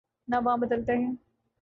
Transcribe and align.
نہ 0.27 0.35
عوام 0.35 0.59
بدلتے 0.59 0.95
ہیں۔ 0.95 1.11